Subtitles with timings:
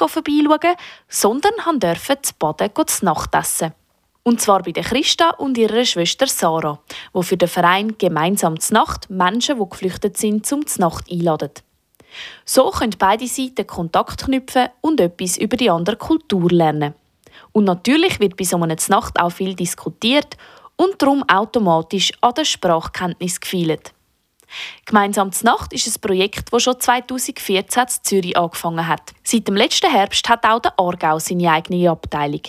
[0.00, 0.76] Wein vorbeischauen,
[1.08, 3.72] sondern dürfen zu Baden zu Nacht essen.
[4.22, 6.80] Und zwar bei der Christa und ihrer Schwester Sarah,
[7.12, 11.52] wo für den Verein gemeinsam zur Nacht Menschen, die geflüchtet sind, zum Nacht einladen.
[12.44, 16.94] So können beide Seiten Kontakt knüpfen und etwas über die andere Kultur lernen.
[17.52, 20.36] Und natürlich wird bei so einer Nacht auch viel diskutiert
[20.76, 23.92] und darum automatisch an der Sprachkenntnis gefeilt.
[24.84, 29.12] Gemeinsam zur Nacht ist ein Projekt, das schon 2014 in Zürich angefangen hat.
[29.22, 32.42] Seit dem letzten Herbst hat auch der Aargau seine eigene Abteilung.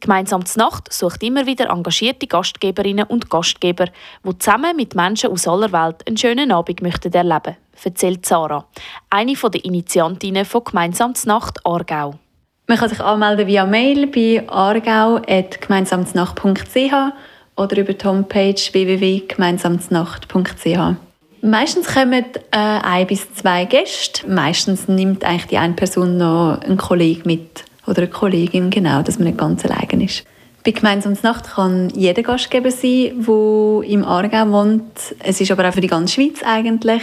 [0.00, 3.86] Gemeinsam zur Nacht sucht immer wieder engagierte Gastgeberinnen und Gastgeber,
[4.24, 8.66] die zusammen mit Menschen aus aller Welt einen schönen Abend möchten erleben erzählt Sarah,
[9.10, 12.18] eine der Initiantinnen von Gemeinsam zur Nacht Aargau.
[12.66, 17.12] Man kann sich anmelden via Mail bei argau.gemeinsamznacht.ch
[17.56, 21.07] oder über die Homepage www.gemeinsamznacht.ch.
[21.40, 24.28] Meistens kommen äh, ein bis zwei Gäste.
[24.28, 29.18] Meistens nimmt eigentlich die eine Person noch einen Kollegen mit oder eine Kollegin, genau, dass
[29.18, 30.24] man nicht ganz allein ist.
[30.64, 35.14] Bei Gemeinsames Nacht kann jeder Gastgeber sein, der im Aargau wohnt.
[35.20, 37.02] Es ist aber auch für die ganze Schweiz eigentlich.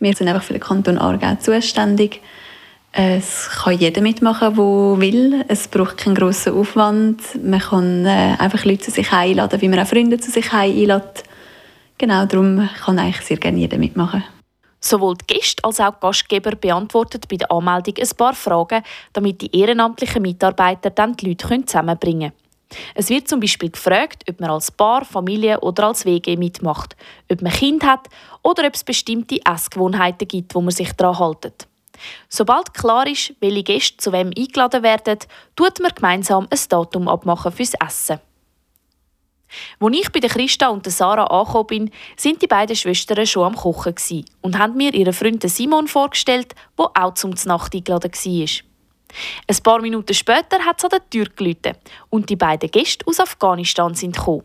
[0.00, 2.20] Wir sind einfach für den Kanton Aargau zuständig.
[2.92, 4.64] Es kann jeder mitmachen, der
[5.00, 5.44] will.
[5.46, 7.22] Es braucht keinen grossen Aufwand.
[7.42, 11.22] Man kann äh, einfach Leute zu sich einladen, wie man auch Freunde zu sich einlädt.
[12.00, 14.24] Genau, darum kann eigentlich sehr gerne jeder mitmachen.
[14.80, 19.42] Sowohl die Gäste als auch die Gastgeber beantworten bei der Anmeldung ein paar Fragen, damit
[19.42, 22.80] die ehrenamtlichen Mitarbeiter dann die Leute zusammenbringen können.
[22.94, 26.96] Es wird zum Beispiel gefragt, ob man als Paar, Familie oder als WG mitmacht,
[27.30, 28.08] ob man Kind hat
[28.42, 31.68] oder ob es bestimmte Essgewohnheiten gibt, wo man sich daran hält.
[32.30, 35.18] Sobald klar ist, welche Gäste zu wem eingeladen werden,
[35.54, 38.20] tut man gemeinsam ein Datum abmachen fürs Essen.
[39.80, 43.44] Als ich bei der Christa und der Sarah angekommen bin, sind die beiden Schwestern schon
[43.44, 43.94] am Kochen
[44.42, 48.48] und haben mir ihren Freund Simon vorgestellt, der auch zum Nacht eingeladen war.
[49.48, 51.78] Ein paar Minuten später hat es an der Tür geläutet
[52.10, 54.44] und die beiden Gäste aus Afghanistan sind gekommen.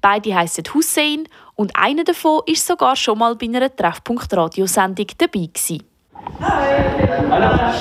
[0.00, 5.84] Beide heißen Hussein und einer davon ist sogar schon mal bei einer Treffpunkt-Radiosendung dabei gewesen.
[6.40, 7.30] Hi!
[7.30, 7.74] Hallo!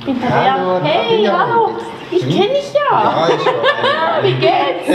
[0.00, 0.80] Ich bin Hallo!
[0.82, 1.76] Hey, hallo!
[2.10, 3.02] Ich kenne dich ja.
[3.02, 3.54] Ja, ich schon.
[4.22, 4.86] Wie geht's?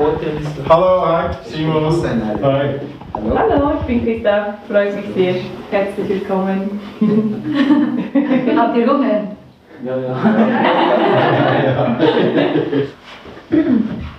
[0.00, 0.16] Gut.
[0.68, 1.84] Hallo, hi, Simon.
[2.42, 2.66] Hi.
[3.14, 3.36] Hallo.
[3.36, 4.34] Hallo, ich bin Christa.
[4.68, 5.34] Freut mich sehr.
[5.70, 6.80] Herzlich willkommen.
[8.56, 9.20] Habt ihr Hunger?
[9.84, 10.16] Ja, ja.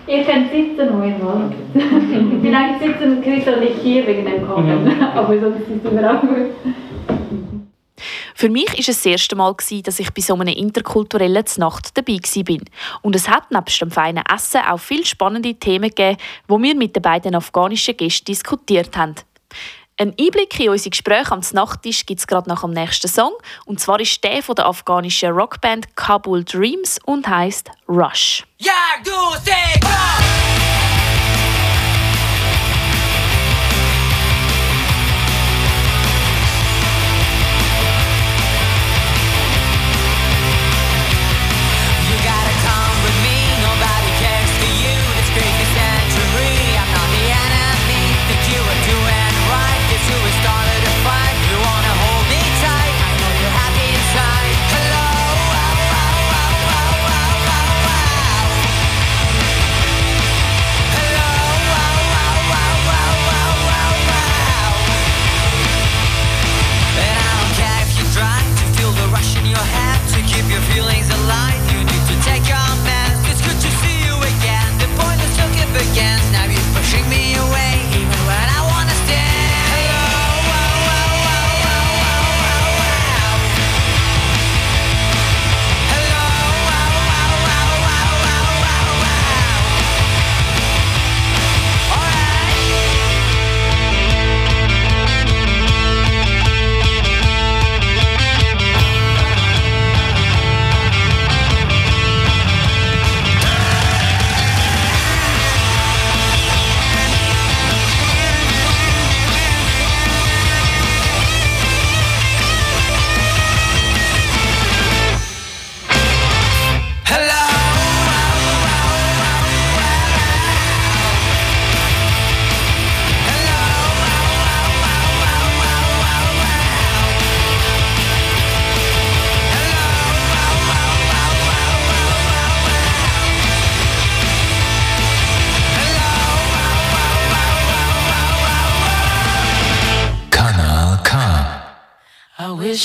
[0.08, 1.54] Ihr könnt sitzen, wo ihr wollt.
[1.74, 4.92] Ich bin eigentlich sitzen, Christa und ich hier wegen dem Kochen.
[5.16, 6.52] Aber sonst ist es auch gut.
[8.42, 12.14] Für mich war es das erste Mal, dass ich bei so einer interkulturellen Nacht dabei
[12.14, 12.58] war.
[13.04, 16.18] Und es hat nebst dem feinen Essen auch viele spannende Themen gegeben,
[16.50, 19.14] die wir mit den beiden afghanischen Gästen diskutiert haben.
[20.00, 23.34] Ein Einblick in unsere Gespräche am Nachttisch gibt es gerade nach dem nächsten Song.
[23.66, 28.44] Und zwar ist der von der afghanischen Rockband Kabul Dreams und heißt Rush.
[28.58, 28.74] Ja,
[29.04, 29.12] du,
[29.46, 30.51] I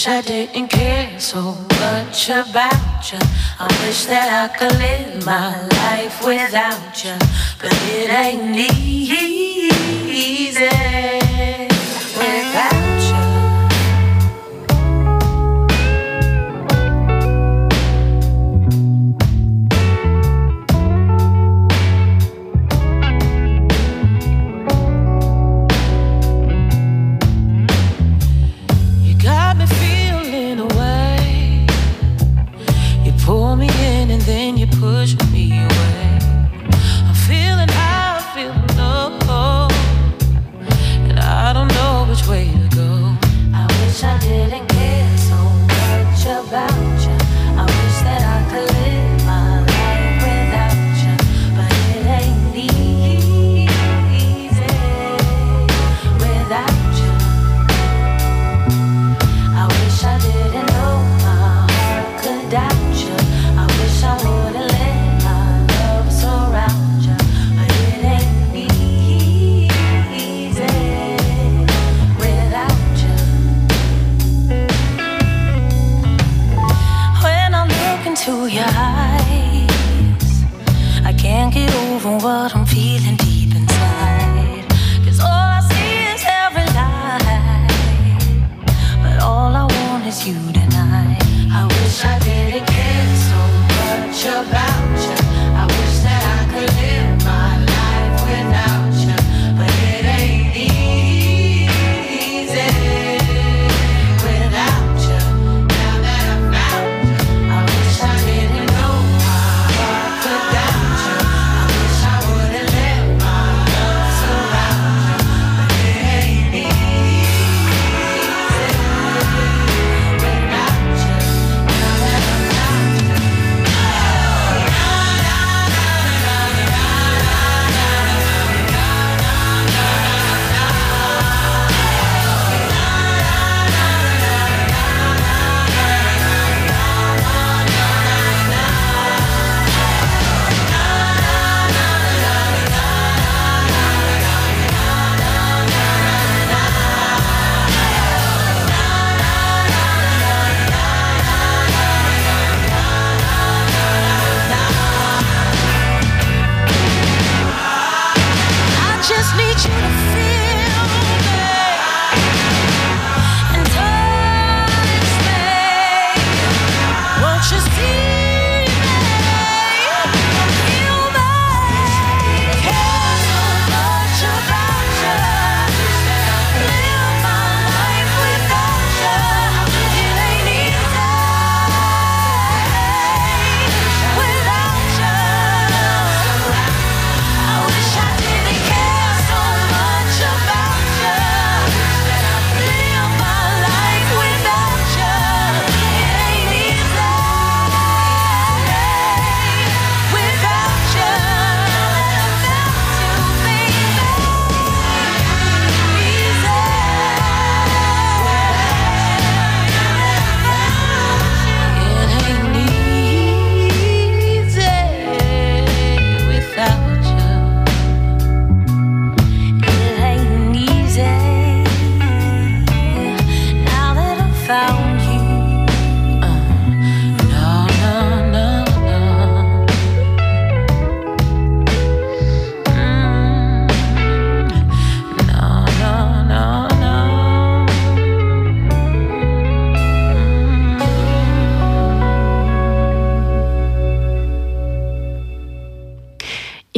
[0.09, 1.41] I didn't care so
[1.81, 3.19] much about you.
[3.59, 7.17] I wish that I could live my life without you,
[7.61, 9.36] but it ain't easy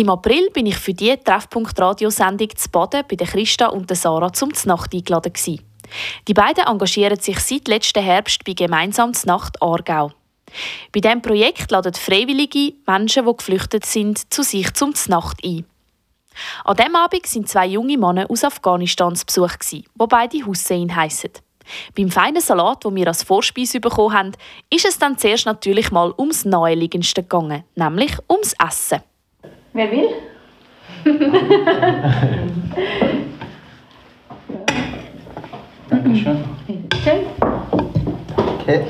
[0.09, 4.95] Im April bin ich für die Treffpunkt-Radiosendung zu Baden bei Christa und Sarah zum Znacht
[4.95, 5.35] eingeladen.
[5.35, 5.61] Gewesen.
[6.27, 10.13] Die beiden engagieren sich seit letztem Herbst bei Gemeinsam Znacht Aargau.
[10.95, 15.67] Bei diesem Projekt laden Freiwillige Menschen, die geflüchtet sind, zu sich zum Znacht ein.
[16.65, 21.33] An diesem Abend sind zwei junge Männer aus Afghanistan zu Besuch, die beide Hussein heissen.
[21.95, 24.33] Beim feinen Salat, den wir als Vorspeise bekommen haben,
[24.71, 29.03] ist es dann zuerst natürlich mal ums Naheliegendste gegangen, nämlich ums Essen.
[29.79, 30.09] Wer will?
[35.89, 36.39] Dankeschön.
[37.05, 37.21] Schön.
[38.59, 38.81] Okay.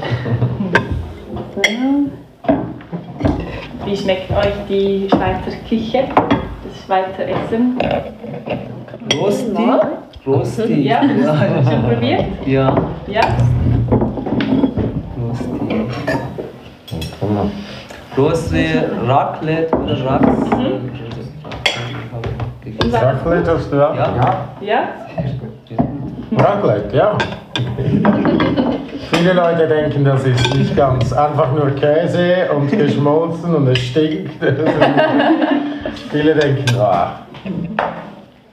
[3.85, 6.09] Wie schmeckt euch die Schweizer Küche?
[6.09, 7.79] Das Schweizer Essen?
[9.15, 9.71] Rosti,
[10.27, 10.89] Rosti.
[10.89, 12.25] Ja, schon probiert?
[12.47, 12.75] Ja.
[13.09, 13.37] Ja.
[15.21, 15.59] Rosti.
[18.17, 18.67] Rosti,
[19.07, 20.21] Raclette oder.
[22.81, 23.03] Und was?
[23.03, 23.95] Raclette hast du auch?
[23.95, 24.49] Ja.
[24.61, 24.89] Ja?
[26.37, 27.17] Raclette, ja.
[29.11, 34.33] Viele Leute denken, das ist nicht ganz einfach nur Käse und geschmolzen und es stinkt.
[36.11, 37.21] Viele denken, ah,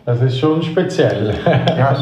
[0.06, 1.34] das ist schon speziell.
[1.78, 1.96] Ja,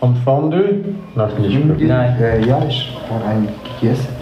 [0.00, 0.84] Und Fondue?
[1.14, 1.80] Noch nicht.
[1.80, 2.16] Nein.
[2.20, 3.48] äh, ja, ich habe ein
[3.80, 4.17] gegessen.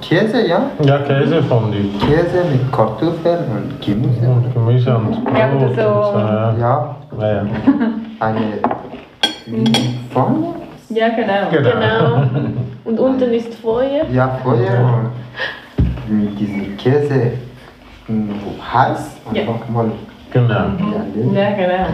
[0.00, 0.62] Käse, ja?
[0.84, 1.84] Ja, Käsefondue.
[2.00, 4.28] Käse mit Kartoffeln und Gemüse.
[4.28, 6.54] Und Gemüse und Ja, Brot so- und so, ja.
[6.58, 7.42] Ja, Ja, ja.
[8.20, 8.40] eine
[10.10, 10.46] Pfanne?
[10.88, 11.50] Ja, genau.
[11.50, 11.70] Genau.
[11.70, 12.50] Genau.
[12.84, 14.04] Und unten ist Feuer.
[14.12, 15.10] Ja, Feuer
[16.08, 17.32] und mit diesem Käse
[18.08, 18.34] mh,
[18.72, 19.16] heiß.
[19.32, 19.42] Ja.
[19.42, 19.86] Einfach mal
[20.32, 20.48] Genau.
[20.54, 21.32] ja.
[21.32, 21.86] Ja, genau.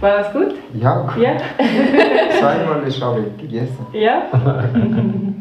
[0.00, 0.54] War das gut?
[0.74, 1.32] ja, Ja?
[2.40, 3.86] zweimal ich habe gegessen.
[3.92, 4.22] Ja?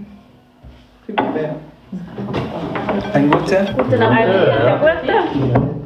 [3.13, 3.65] Ein guter?
[3.75, 4.19] Guten Abend.
[4.65, 5.79] Ja, guten.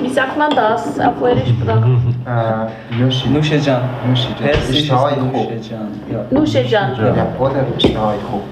[0.00, 1.88] Wie sagt man das auf eure Sprache?
[2.26, 3.28] Äh, Nushi.
[3.30, 3.82] Nushejan.
[4.08, 5.88] Nushejan.
[6.12, 6.24] Ja.
[6.30, 6.92] Nushejan.
[6.96, 8.42] Ja, oder Ishtaiko.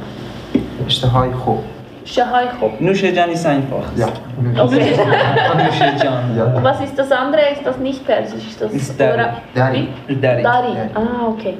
[0.86, 1.62] Ishtaiko.
[2.04, 2.72] Shahaicho.
[2.80, 3.84] Nushejan ist einfach.
[3.96, 4.08] Ja.
[4.60, 4.96] Okay.
[5.56, 6.36] Nushejan.
[6.36, 6.62] Ja.
[6.62, 7.42] Was ist das andere?
[7.52, 8.48] Ist das nicht Persisch?
[8.48, 9.22] Ist das Ist Dari.
[9.54, 9.88] Dari.
[10.20, 10.42] Dari.
[10.42, 10.72] Dari.
[10.94, 11.54] Ah, okay.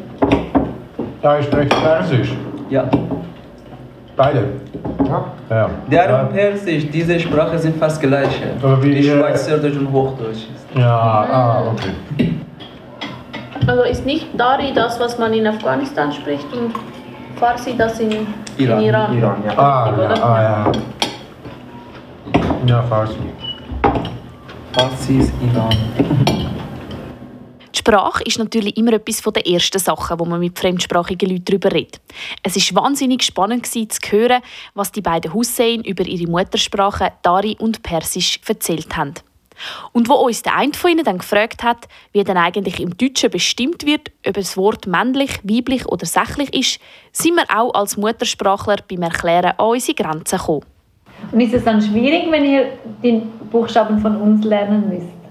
[1.22, 2.32] Ja, ich spreche Persisch.
[2.70, 2.84] Ja.
[4.16, 4.44] Beide.
[5.08, 5.24] Ja.
[5.48, 5.70] Ja.
[5.90, 8.54] Der und Persisch, diese Sprache sind fast gleiche.
[8.62, 10.66] Aber wie Schweizerdeutsch und Hochdeutsch ist.
[10.74, 12.34] Ja, ah, okay.
[13.66, 16.74] Also ist nicht Dari das, was man in Afghanistan spricht und
[17.36, 18.26] Farsi das in
[18.58, 18.80] Iran.
[18.80, 19.18] in Iran?
[19.18, 19.58] Iran, ja.
[19.58, 20.72] Ah, ja, ah, ja.
[22.66, 23.16] Ja, Farsi.
[24.72, 25.76] Farsi ist Iran.
[27.82, 31.72] Sprache ist natürlich immer etwas von der ersten Sachen, wo man mit fremdsprachigen Leuten darüber
[31.72, 32.00] redet.
[32.44, 34.40] Es ist wahnsinnig spannend gewesen, zu hören,
[34.74, 39.14] was die beiden Hussein über ihre Muttersprache Dari und Persisch erzählt haben.
[39.90, 43.30] Und wo uns der eine von ihnen dann gefragt hat, wie denn eigentlich im Deutschen
[43.32, 48.76] bestimmt wird, ob das Wort männlich, weiblich oder sächlich ist, sind wir auch als Muttersprachler
[48.88, 50.62] beim Erklären an unsere Grenzen gekommen.
[51.32, 55.21] Und ist es dann schwierig, wenn ihr die Buchstaben von uns lernen müsst?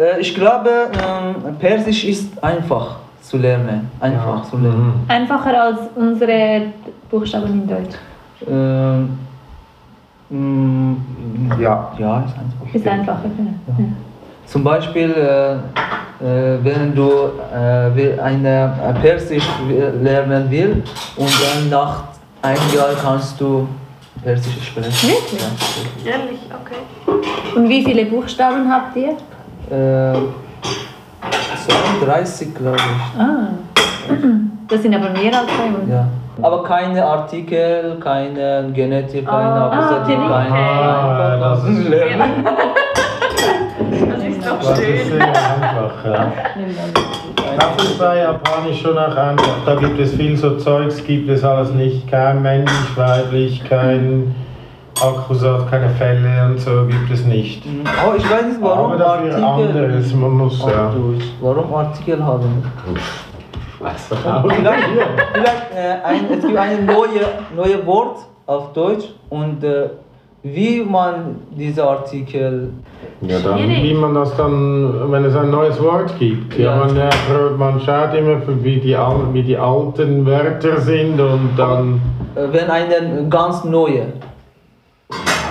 [0.00, 3.90] Äh, ich glaube, ähm, Persisch ist einfach zu lernen.
[4.00, 5.04] Einfach zu lernen.
[5.08, 6.62] Einfacher als unsere
[7.10, 7.96] Buchstaben in Deutsch.
[8.48, 9.18] Ähm,
[10.30, 10.96] mm,
[11.60, 11.92] Ja.
[11.98, 12.74] ja, ist einfach.
[12.74, 13.54] Ist einfacher, genau.
[13.66, 13.84] Ja.
[14.46, 15.52] Zum Beispiel, äh,
[16.24, 17.08] äh, wenn du
[17.54, 19.46] äh, eine äh, Persisch
[20.02, 20.82] lernen will
[21.16, 22.04] und dann nach
[22.42, 23.68] einem Jahr kannst du
[24.24, 25.08] Persisch sprechen.
[25.08, 25.40] Wirklich?
[26.04, 26.12] Ja.
[26.12, 27.56] Ehrlich, okay.
[27.56, 29.16] Und wie viele Buchstaben habt ihr?
[29.70, 30.14] Äh,
[32.00, 33.20] 32, glaube ich.
[33.20, 33.48] Ah.
[34.68, 35.88] Das sind aber mehr als bei uns.
[35.90, 36.06] Ja.
[36.42, 40.28] Aber keine Artikel, keine Genetik, keine Ah, Akkusativ, okay.
[40.28, 40.56] keine.
[40.58, 41.90] Ah, das ist-.
[44.08, 45.18] Das ist doch Das ist schön.
[45.18, 46.32] sehr einfach, ja.
[47.58, 49.56] Das ist bei Japanisch schon auch einfach.
[49.66, 52.08] Da gibt es viel so Zeugs, gibt es alles nicht.
[52.10, 54.34] Kein männlich, weiblich, kein
[55.02, 57.62] Akkusat, keine Fälle und so gibt es nicht.
[58.06, 59.76] Oh, ich weiß nicht, warum Aber dafür Artikel.
[59.84, 60.90] anderes, man muss auf ja.
[60.92, 61.24] Deutsch.
[61.40, 62.62] Warum Artikel haben?
[63.80, 64.08] Was?
[64.08, 64.84] Vielleicht,
[65.32, 67.24] vielleicht äh, ein, es gibt ein neue,
[67.56, 69.88] neue Wort auf Deutsch und äh,
[70.42, 72.70] wie man diese Artikel.
[73.22, 73.82] Ja, dann, Schwierig.
[73.82, 76.58] wie man das dann, wenn es ein neues Wort gibt.
[76.58, 76.84] Ja, Ja.
[76.84, 77.08] man, äh,
[77.58, 78.96] man schaut immer, wie die,
[79.32, 82.00] wie die alten Wörter sind und dann.
[82.34, 84.12] Äh, wenn eine ganz neue,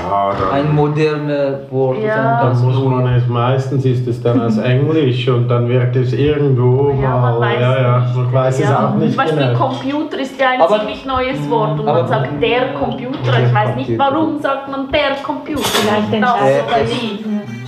[0.09, 2.43] Ja, ein modernes Wort ist, ein Ja.
[2.43, 6.91] dann muss man es, meistens ist es dann als Englisch und dann wird es irgendwo
[7.01, 7.39] Ja, man mal.
[7.41, 9.59] weiß ja, ja, man weiß es auch nicht Zum Beispiel genau.
[9.67, 13.39] Computer ist ja ein Aber- ziemlich neues Wort und aber- man sagt der Computer.
[13.45, 15.61] Ich weiß nicht, warum sagt man der Computer.
[15.63, 17.58] Vielleicht das oder die.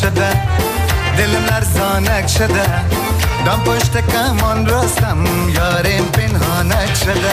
[0.00, 0.30] شده
[1.16, 2.66] دلم لرزانک شده
[3.46, 7.32] دم پشت کمان راستم یارم پنهانک شده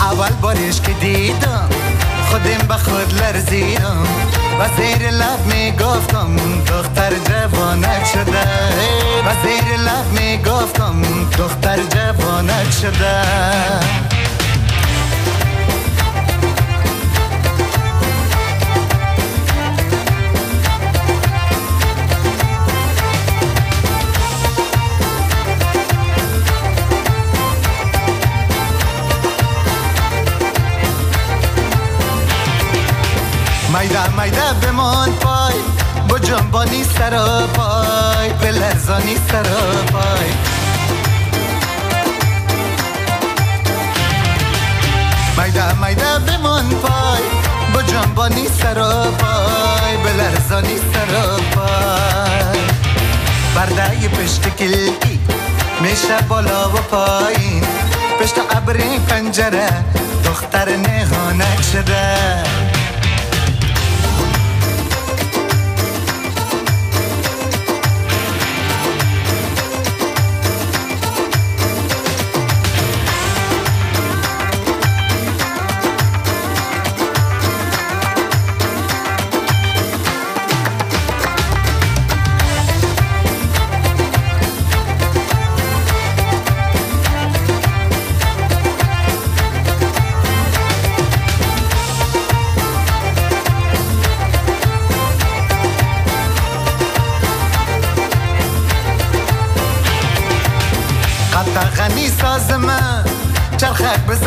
[0.00, 1.68] اول بارش که دیدم
[2.30, 4.29] خودم به خود لرزیدم.
[4.60, 6.36] و زیر لب می‌گفتم
[6.66, 8.42] دختر جوانک شده.
[9.26, 11.02] و زیر لب می‌گفتم
[11.38, 13.22] دختر جوانک شده.
[36.70, 39.42] جنبانی سر پای به لرزانی سر
[39.92, 40.30] پای.
[45.36, 47.22] مایده مایده بمان پای
[47.74, 48.74] با جنبانی سر
[49.18, 52.60] پای به لرزانی سر پای.
[53.54, 55.20] برده پشت کلکی
[55.80, 57.64] میشه بالا و پایین.
[58.20, 59.68] پشت ابری پنجره
[60.24, 62.69] دختر نهانک شده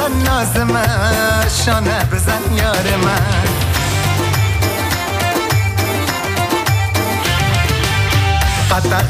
[0.04, 3.44] بزن ناز من شانه بزن یار من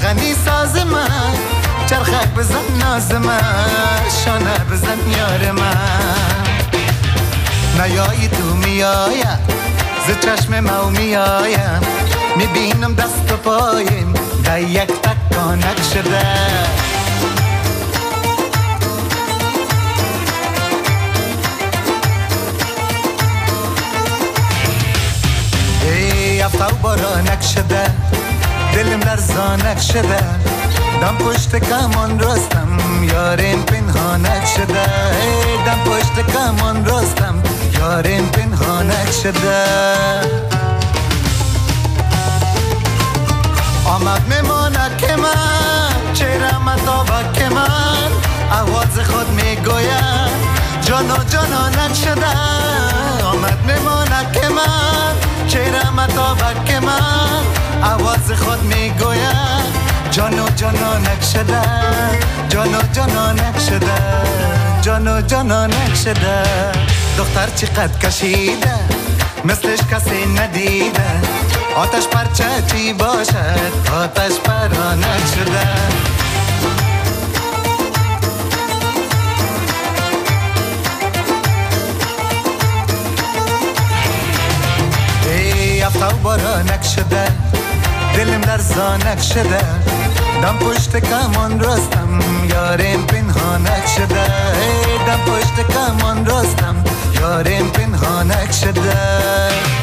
[0.03, 1.33] غنی ساز من
[1.89, 5.77] چرخک بزن ناز من شانه بزن یار من
[7.81, 9.39] نیایی تو میایم
[10.07, 11.81] ز چشم مو میایم
[12.37, 16.23] می‌بینم دست و پایم در یک تکانک شده
[26.43, 27.83] یفته و بارانک شده.
[28.73, 30.19] دلم لرزانک شده.
[31.01, 32.67] دم پشت کمان راستم
[33.01, 34.85] یارم پنهانک شده.
[35.65, 37.43] دم پشت کمان راستم
[37.79, 39.63] یارم پنهانک شده.
[43.85, 48.11] آمد میمانه که من چرا مطابق که من.
[48.51, 50.43] آواز خود می‌گوید
[50.81, 52.33] جانا جانانک شده.
[53.23, 57.43] آمد میمانه که من چرا مطابق که من
[57.83, 59.73] آواز خود می‌گوید
[60.11, 61.61] جانو جانانک شده
[62.49, 63.97] جانو جانانک شده
[64.81, 66.43] جانو جانانک شده
[67.17, 68.73] دختر چقدر کشیده
[69.45, 71.21] مثلش کسی ندیده.
[71.75, 75.67] آتش پرچه چی باشد آتش پرانک شده
[86.23, 87.27] یفته و بارانک شده
[88.15, 89.59] دلم لرزانک شده
[90.41, 94.25] دم پشت کمان راستم یارم پنهانک شده
[95.07, 96.75] دم پشت کمان راستم
[97.21, 99.82] یارم پنهانک شده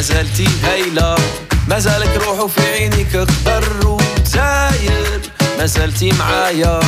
[0.00, 1.16] ما زلتي هايلة.
[1.68, 2.20] ما زالك
[2.56, 5.20] في عينيك اخضر وداير
[5.58, 6.80] ما زلتي معايا.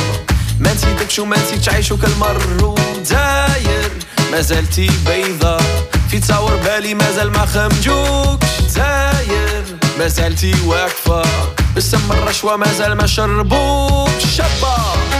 [0.59, 3.91] ما نسيتكش وما نسيتش عيشو كالمر وداير
[4.31, 5.57] ما زلتي بيضة.
[6.09, 9.63] في تصور بالي مازال ما خمجوكش داير
[9.99, 11.23] ما زلتي واقفة.
[11.75, 14.25] بالسم الرشوة مازال ما شربوكش.
[14.37, 15.12] شابة.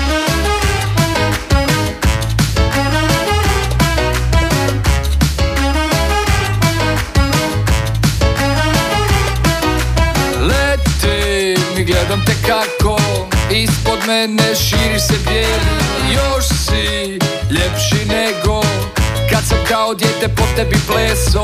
[12.47, 12.97] Kako
[13.51, 15.83] Ispod mene širi se bijeli.
[16.13, 18.61] Još si ljepši nego
[19.29, 21.43] Kad sam kao dijete po tebi pleso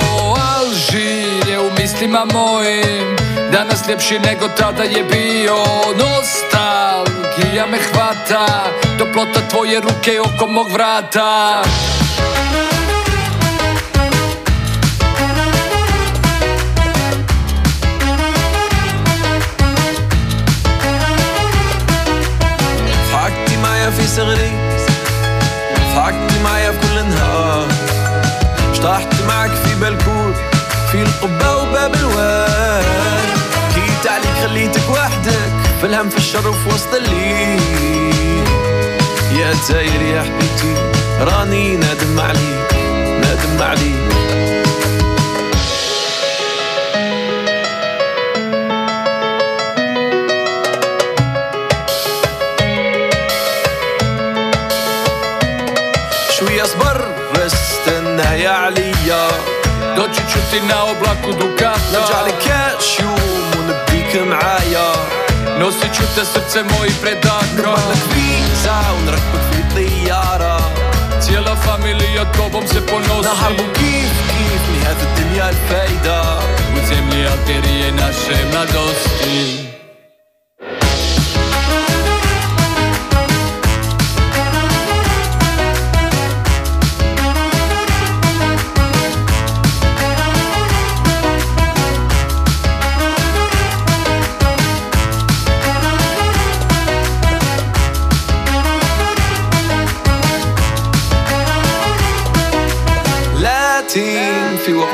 [0.56, 3.16] Alžir je u mislima mojim
[3.52, 5.58] Danas ljepši nego tada je bio.
[5.98, 8.64] Nostalgija me hvata
[8.98, 11.64] Toplota tvoje ruke oko mog vrata
[24.20, 24.52] صغري
[25.96, 27.68] ضحكتي معايا في كل نهار
[28.84, 30.34] طاحت معك في بلكون
[30.92, 32.84] في القبة وباب الواد
[33.76, 37.60] جيت عليك خليتك وحدك في الهم في الشر وفي وسط الليل
[39.40, 42.74] يا تاير يا حبيبتي راني نادم عليك
[43.22, 44.29] نادم عليك
[58.19, 59.29] استنى يا عليا
[59.97, 64.93] Doći ću ti na oblaku Dukata نرجع لك كاش يوم ونبيك معايا
[65.59, 70.61] Nosit ću te srce mojih predaka نضمن لك فيزا ونركبك في طيارة
[71.21, 76.39] Cijela familija tobom se ponosi نهربوا كيف كيف لهذا الدنيا الفايدة
[76.77, 79.68] U zemlji alterije naše mladosti لاتين في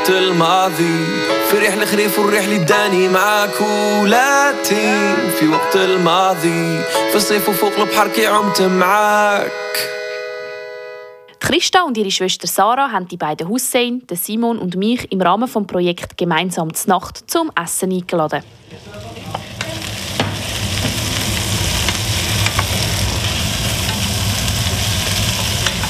[0.05, 1.05] وقت الماضي
[1.49, 3.61] في ريح الخريف والريح اللي داني معاك
[4.01, 9.51] ولاتين في وقت الماضي في الصيف وفوق البحر كي عمت معاك
[11.31, 15.21] Die Christa und ihre Schwester Sarah haben die beiden Hussein, den Simon und mich im
[15.21, 18.43] Rahmen des Projekts Gemeinsam zur Nacht zum Essen eingeladen.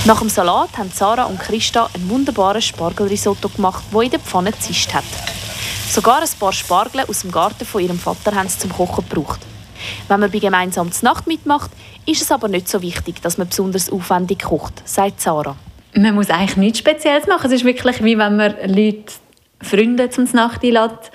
[0.07, 4.53] Nach dem Salat haben Sarah und Christa ein wunderbares Spargelrisotto gemacht, das in der Pfanne
[4.53, 5.03] gezischt hat.
[5.91, 9.41] Sogar ein paar Spargel aus dem Garten von ihrem Vater haben sie zum Kochen gebraucht.
[10.07, 11.73] Wenn man bei gemeinsam zur Nacht mitmacht,
[12.07, 15.57] ist es aber nicht so wichtig, dass man besonders aufwendig kocht, sagt Sarah.
[15.93, 17.47] Man muss eigentlich nichts Spezielles machen.
[17.47, 19.13] Es ist wirklich wie wenn man Leute,
[19.61, 21.11] Freunde zum Nacht einlädt.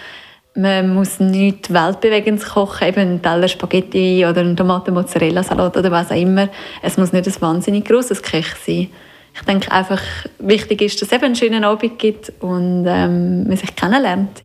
[0.53, 6.15] Man muss nichts Weltbewegendes kochen, eben einen Teller Spaghetti oder einen Tomaten-Mozzarella-Salat oder was auch
[6.15, 6.49] immer.
[6.81, 8.89] Es muss nicht ein wahnsinnig grosses Gericht sein.
[9.33, 10.01] Ich denke einfach,
[10.39, 14.43] wichtig ist, dass es eben einen schönen Abend gibt und ähm, man sich kennenlernt.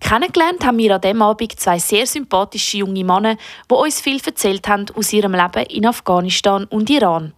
[0.00, 3.36] Kennengelernt haben wir an diesem Abend zwei sehr sympathische junge Männer,
[3.70, 7.32] die uns viel erzählt haben aus ihrem Leben in Afghanistan und Iran.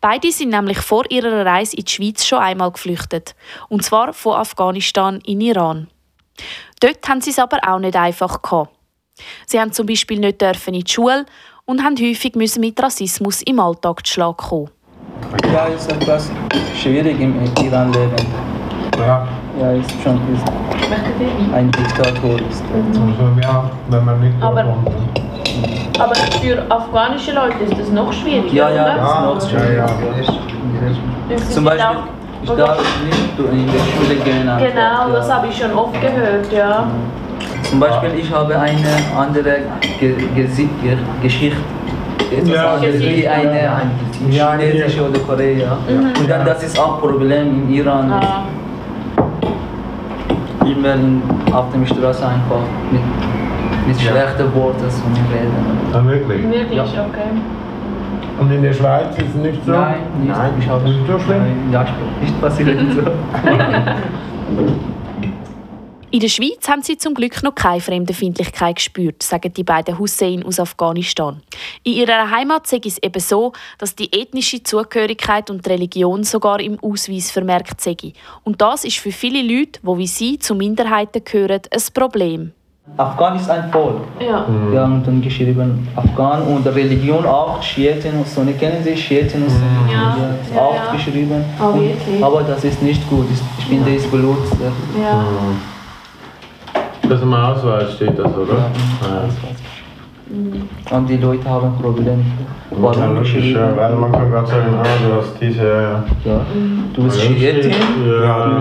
[0.00, 3.34] Beide sind nämlich vor ihrer Reise in die Schweiz schon einmal geflüchtet.
[3.68, 5.88] Und zwar von Afghanistan in Iran.
[6.80, 8.70] Dort haben sie es aber auch nicht einfach gehabt.
[9.46, 11.26] Sie haben zum Beispiel nicht dürfen in die Schule
[11.64, 14.70] und haben häufig müssen mit Rassismus im Alltag zu Schlag kommen.
[15.52, 16.30] Ja, ist etwas
[16.80, 18.14] schwierig im Iran leben.
[18.98, 19.26] Ja.
[19.60, 20.44] Ja, ist schon ist
[21.52, 22.62] ein Diktator ist.
[22.72, 24.88] Also, ja, wenn man nicht Aber- kommt.
[25.98, 29.38] Aber für afghanische Leute ist das noch schwieriger, Ja, ja, oder?
[29.38, 29.76] ist noch Ja, schwierig.
[29.78, 31.36] ja.
[31.38, 31.96] Sie Zum Beispiel,
[32.42, 34.48] ich darf nicht in die Schule gehen.
[34.48, 35.14] einfach, Genau, ja.
[35.14, 36.86] das habe ich schon oft gehört, ja.
[37.62, 39.58] Zum Beispiel, ich habe eine andere
[40.00, 41.56] Ge Gesi Ge Geschichte.
[42.30, 43.80] Etwas Ja, anderes wie eine Ja,
[44.30, 44.52] ja.
[44.58, 45.76] chinesische oder Korea.
[45.88, 46.20] Mhm.
[46.20, 48.12] Und dann, das ist auch Problem in Iran.
[48.12, 48.42] Ah,
[50.64, 51.22] Immer in,
[51.52, 52.60] auf der Straße einfach
[52.92, 53.00] mit,
[53.86, 55.54] mit schlechten Worten zu reden.
[55.92, 56.42] Ja, wirklich.
[56.42, 57.06] wirklich, Ja.
[57.08, 57.30] okay.
[58.38, 59.72] Und in der Schweiz ist es nicht so?
[59.72, 60.28] Nein, nicht.
[60.28, 61.70] Nein, ich habe nicht so schlimm.
[61.70, 61.86] Nein, ja,
[62.20, 63.02] nicht passiert so.
[66.10, 70.42] In der Schweiz haben sie zum Glück noch keine Fremdenfeindlichkeit gespürt, sagen die beiden Hussein
[70.42, 71.42] aus Afghanistan.
[71.82, 76.60] In ihrer Heimat sei es eben so, dass die ethnische Zugehörigkeit und die Religion sogar
[76.60, 78.14] im Ausweis vermerkt sei.
[78.42, 82.52] Und das ist für viele Leute, die wie sie zu Minderheiten gehören, ein Problem.
[82.96, 84.00] Afghan ist ein Volk.
[84.18, 84.44] Ja.
[84.70, 88.52] Wir haben dann geschrieben Afghan und Religion auch, Schiiten und Sunni.
[88.54, 89.92] Kennen Sie Schiiten und Sunni?
[89.92, 90.16] Ja,
[90.54, 90.92] ja, auch ja.
[90.92, 91.44] geschrieben.
[91.60, 92.24] Oh, Und- wirklich?
[92.24, 93.26] aber das ist nicht gut.
[93.58, 94.38] Ich finde, das ist Blut.
[95.00, 95.24] Ja.
[97.08, 98.66] Das im Ausweis steht das, oder?
[99.02, 99.24] Ja.
[100.96, 102.18] Und die Leute haben Probleme.
[102.70, 103.60] Ja, Warum das ist geschrieben?
[103.60, 105.64] ja, weil man kann gerade sagen, ah, du hast diese.
[105.66, 106.40] Ja, Ja.
[106.94, 107.70] Du bist Ja, Schiitin.
[108.22, 108.44] ja.
[108.46, 108.56] Du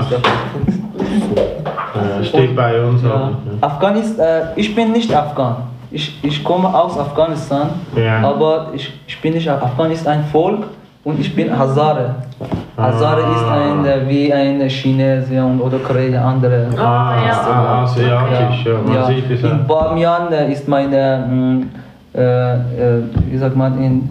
[0.66, 3.10] bist ja, steht bei uns ja.
[3.10, 3.30] auch.
[3.62, 5.56] Afghan ist, äh, ich bin nicht Afghan.
[5.92, 8.20] Ich, ich komme aus Afghanistan, Ja.
[8.28, 10.66] aber ich, ich bin nicht Afghan ist ein Volk
[11.04, 12.16] und ich bin Hazare.
[12.78, 13.36] Hazare Ah.
[13.36, 16.68] ist ein, äh, wie ein Chinese und- oder Korea, andere.
[16.78, 17.42] Ah, ja.
[17.42, 18.74] ah, asiatisch, ja.
[18.86, 19.06] Man Ja.
[19.06, 19.60] sieht es In ja.
[19.68, 21.66] Bamian äh, ist meine, mh,
[22.14, 22.58] äh, äh,
[23.32, 24.10] wie sagt man, in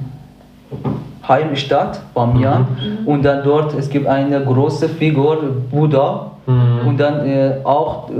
[1.28, 2.66] Heimstadt, Bamian.
[3.04, 5.36] Und dann dort, es gibt eine große Figur,
[5.70, 6.30] Buddha.
[6.46, 6.86] Mhm.
[6.86, 8.12] Und dann äh, auch äh,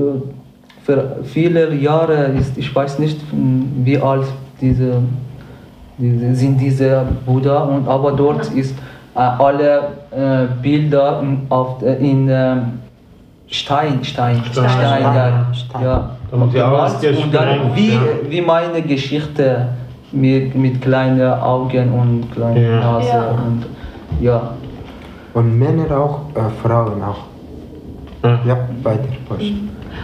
[0.85, 4.27] für viele Jahre ist, ich weiß nicht, wie alt
[4.61, 5.03] diese,
[5.99, 7.65] diese sind diese Buddha.
[7.65, 8.77] Und, aber dort ist
[9.15, 12.79] äh, alle äh, Bilder auf, äh, in ähm,
[13.49, 15.47] Stein, Stein, Stein, Stein, ja,
[15.83, 16.11] ja.
[16.31, 18.01] Damit die alles und dann wie, ja.
[18.29, 19.69] wie meine Geschichte
[20.13, 22.81] mit, mit kleinen Augen und kleiner Ja.
[22.81, 23.31] Nase Ja.
[23.31, 23.67] und
[24.21, 24.51] ja.
[25.35, 27.36] Und Männer auch, äh, Frauen auch.
[28.47, 29.53] Ja, bei der Post.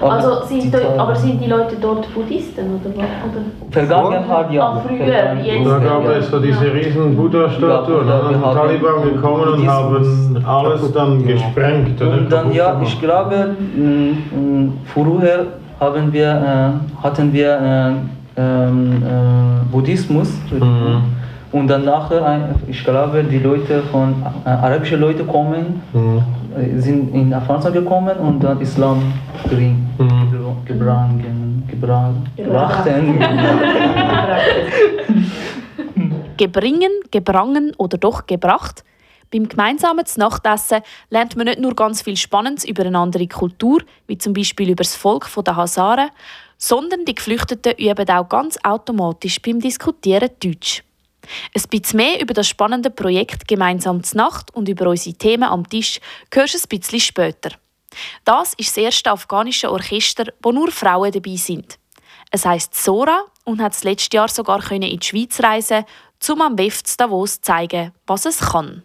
[0.00, 3.04] Also sind dort, aber sind die Leute dort Buddhisten oder was?
[3.04, 3.42] Oder?
[3.70, 4.62] Vergangenheit, ja.
[4.62, 5.46] Ah, früher, Vergangenheit.
[5.46, 8.08] jetzt- Da gab es so diese riesen Buddha-Statuen.
[8.08, 12.00] Ja, dann sind die Taliban gekommen und haben alles dann gesprengt.
[12.00, 13.85] Oder Und dann, ja, ich glaube, mh,
[14.35, 15.40] mh, vorher
[15.78, 20.30] haben wir, äh, hatten wir äh, ähm, äh, Buddhismus.
[20.50, 21.02] Mhm.
[21.52, 24.14] Und dann nachher, ich glaube, die Leute von
[24.46, 26.22] äh, arabischen Leute kommen, Mhm.
[26.76, 29.12] Sind in Frankreich gekommen und dann Islam
[29.48, 30.64] bring, Mhm.
[30.64, 33.18] gebrangen, gebrangen, gebrachten.
[36.36, 38.84] Gebringen, gebrangen oder doch gebracht.
[39.32, 44.18] Beim gemeinsamen Nachtessen lernt man nicht nur ganz viel Spannendes über eine andere Kultur, wie
[44.18, 46.10] zum Beispiel über das Volk der Hazaren,
[46.58, 50.82] sondern die Geflüchteten üben auch ganz automatisch beim Diskutieren Deutsch.
[51.54, 55.68] Ein bisschen mehr über das spannende Projekt Gemeinsam zur Nacht und über unsere Themen am
[55.68, 56.00] Tisch
[56.32, 57.50] hörst du ein bisschen später.
[58.24, 61.78] Das ist das erste afghanische Orchester, wo nur Frauen dabei sind.
[62.30, 65.85] Es heißt Sora und hat das letzte Jahr sogar in die Schweiz reisen,
[66.30, 68.82] um am WEF zu Davos zu zeigen, was es kann.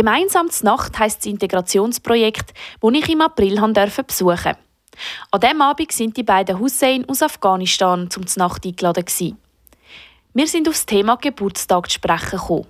[0.00, 4.54] Gemeinsam zur Nacht heisst das Integrationsprojekt, das ich im April durfte besuchen.
[5.30, 9.04] An diesem Abend sind die beiden Hussein aus Afghanistan zum Znacht eingeladen.
[10.32, 12.66] Wir sind auf das Thema Geburtstag zu sprechen gekommen.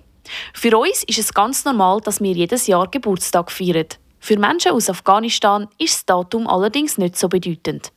[0.53, 3.87] Für uns ist es ganz normal, dass wir jedes Jahr Geburtstag feiern.
[4.19, 7.93] Für Menschen aus Afghanistan ist das Datum allerdings nicht so bedeutend.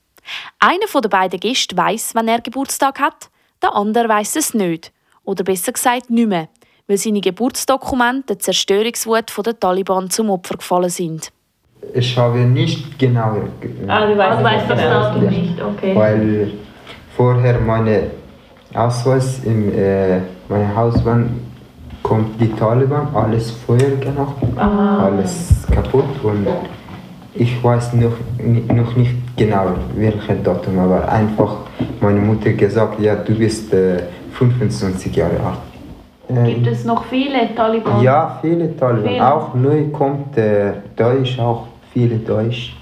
[0.60, 4.92] Einer der beiden Gäste weiß, wann er Geburtstag hat, der andere weiß es nicht.
[5.24, 6.48] Oder besser gesagt nicht mehr,
[6.86, 11.30] weil seine Geburtsdokumente der Zerstörungswut der Taliban zum Opfer gefallen sind.
[11.92, 13.36] Ich habe nicht genau.
[13.88, 15.30] Ah, du weißt, du weißt das Datum Ja.
[15.30, 15.94] nicht, okay.
[15.94, 16.50] Weil
[17.16, 18.10] vorher meine
[18.74, 21.40] Ausweis im äh, meine Hausbahn
[22.02, 25.04] kommt die Taliban, alles Feuer gemacht, Ah.
[25.06, 26.46] alles kaputt und
[27.34, 28.12] ich weiß noch,
[28.74, 31.56] noch nicht genau welches Datum, aber einfach
[32.00, 35.58] meine Mutter gesagt, ja du bist äh, 25 Jahre alt.
[36.28, 38.02] Äh, Gibt es noch viele Taliban?
[38.02, 39.08] ja, viele Taliban.
[39.12, 39.34] Viele.
[39.34, 42.74] Auch neu kommt äh, Deutsch, auch viele Deutsch.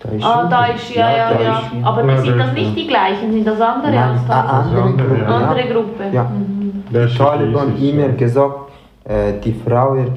[0.00, 0.22] Deutsch.
[0.22, 1.30] Ah, Deutsch, ja, ja, ja.
[1.32, 1.64] Deutsch.
[1.82, 3.32] Aber Ja, sind das nicht die gleichen?
[3.32, 4.76] Sind das andere Nein, als Taliban?
[4.76, 5.20] andere Gruppe.
[5.22, 5.36] Ja.
[5.36, 6.04] Andere Gruppe.
[6.12, 6.24] Ja.
[6.24, 6.82] Mhm.
[6.90, 8.58] Die Taliban immer gesagt,
[9.04, 10.08] äh, die Frauen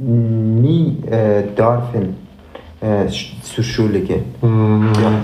[0.00, 2.16] nie äh, dürfen
[2.80, 3.06] äh,
[3.42, 4.24] zur Schule gehen.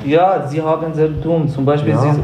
[0.06, 1.48] Ja, sie haben sehr dumm.
[1.48, 1.98] Zum Beispiel, Ja.
[2.00, 2.20] sie,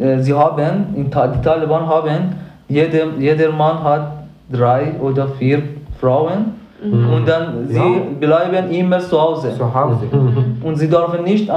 [0.00, 2.34] äh, äh, sie haben, die Taliban haben,
[2.72, 4.04] jeder, jeder Mann hat
[4.50, 5.58] drei oder vier
[6.00, 6.40] Frauen
[6.84, 7.12] Mhm.
[7.14, 7.84] und dann sie Ja.
[8.26, 9.48] bleiben immer zu Hause.
[9.56, 10.04] Zu Hause.
[10.66, 11.56] Und sie dürfen nicht äh, äh,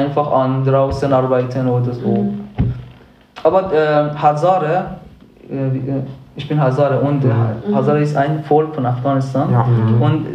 [0.00, 2.12] einfach an draußen arbeiten oder so.
[3.42, 4.76] Aber äh, Hazare,
[5.50, 6.02] äh, äh,
[6.38, 7.28] ich bin Hazare und äh,
[7.74, 9.48] Hazare ist ein Volk von Afghanistan.
[9.50, 9.64] Ja.
[10.06, 10.26] Und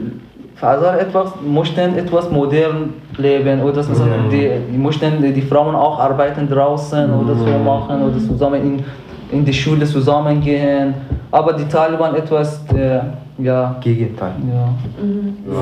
[0.60, 1.28] Hazare etwas,
[1.60, 4.10] möchten etwas modern leben oder so, Ja.
[4.32, 8.84] die, die möchten die Frauen auch arbeiten draußen oder so machen oder zusammen in,
[9.32, 10.94] in die Schule zusammengehen.
[11.32, 13.00] Aber die Taliban etwas, äh,
[13.38, 14.34] ja, Gegenteil.
[14.54, 14.68] ja.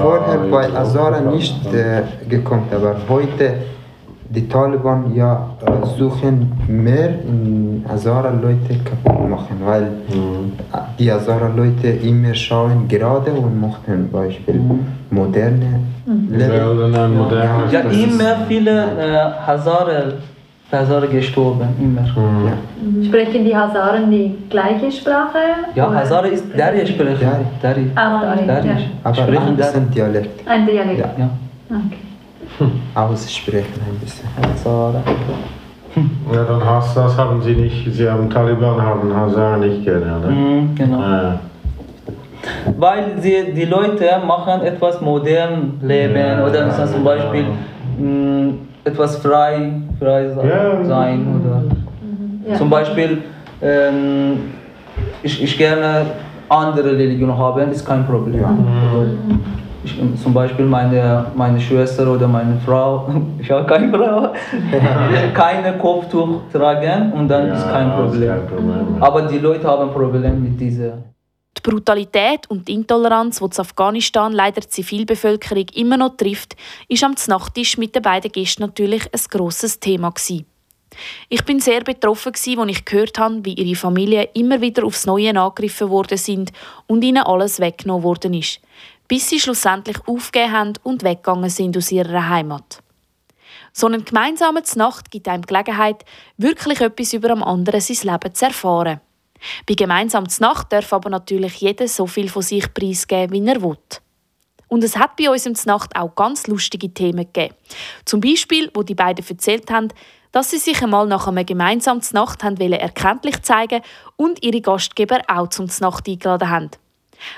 [0.01, 3.53] Vorher bei Azara nicht äh, gekommen, aber heute
[4.31, 9.87] die Taliban ja äh, suchen mehr in Azara Leute kaputt machen, weil
[10.99, 14.61] die Azara Leute immer schauen gerade und machen Beispiel
[15.09, 18.11] moderne Wollen ein modernes Ja, Leben.
[18.13, 19.17] immer viele äh,
[20.71, 22.01] Hazare, Hazare gestorben, immer.
[22.01, 23.03] Ja.
[23.03, 25.37] Sprechen die Hazaren die gleiche Sprache?
[25.73, 27.19] Ja, Hazare ist Dari sprechen.
[27.19, 27.45] Dari.
[27.61, 27.91] Dari.
[27.95, 28.67] Auch Dari, Dari.
[28.67, 28.75] ja.
[29.03, 29.71] Aber Sprechen ein Dari.
[29.71, 30.99] bisschen Dialekt Ein Dialekt.
[30.99, 31.09] Ja.
[31.17, 31.29] Ja,
[31.71, 32.71] Okay.
[32.95, 34.27] aussprechen ein bisschen.
[34.41, 35.01] Hazare.
[36.31, 40.29] Ja, dann hast das haben sie nicht, sie haben Taliban haben Hazara nicht gerne, oder?
[40.29, 40.99] Mhm, genau.
[40.99, 41.39] Ja.
[42.77, 47.11] Weil sie, die Leute machen etwas modern leben Ja, oder ja, zum ja.
[47.15, 47.45] Beispiel
[47.99, 48.53] mh,
[48.83, 50.83] etwas frei, frei se- Ja.
[50.85, 51.25] sein.
[51.35, 51.63] Oder
[52.51, 52.55] Ja.
[52.55, 53.19] Zum Beispiel,
[53.61, 54.39] ähm,
[55.21, 56.05] ich, ich gerne
[56.49, 58.43] andere Religion haben, ist kein Problem.
[59.83, 63.07] Ich, zum Beispiel meine, meine Schwester oder meine Frau,
[63.39, 64.29] ich habe keine Frau,
[65.33, 68.29] keine Kopftuch tragen und dann ist kein Problem.
[68.29, 68.85] kein Problem.
[68.99, 70.93] Aber die Leute haben Probleme mit dieser.
[71.57, 76.55] Die Brutalität und die Intoleranz, die in Afghanistan leider die Zivilbevölkerung immer noch trifft,
[76.87, 80.11] ist am Nachttisch mit den beiden Gästen natürlich ein grosses Thema.
[80.11, 80.45] Gewesen.
[81.27, 85.29] Ich bin sehr betroffen, als ich gehört habe, wie ihre Familie immer wieder aufs Neue
[85.29, 86.51] angegriffen worden sind
[86.87, 88.59] und ihnen alles weggenommen worden ist,
[89.07, 92.81] bis sie schlussendlich aufgegeben haben und weggegangen sind aus ihrer Heimat.
[93.71, 96.03] So eine gemeinsame Nacht gibt einem Gelegenheit,
[96.37, 99.01] wirklich etwas über am anderen sein Leben zu erfahren.
[99.67, 103.77] Bei gemeinsam Nacht darf aber natürlich jeder so viel von sich preisgeben, wie er will.
[104.67, 107.55] Und es hat bei uns im Znacht auch ganz lustige Themen gegeben.
[108.05, 109.89] Zum Beispiel, wo die beiden erzählt haben,
[110.31, 113.81] dass sie sich einmal nach einem gemeinsamen Znacht haben erkenntlich zeigen
[114.15, 116.69] und ihre Gastgeber auch zum Znacht eingeladen haben.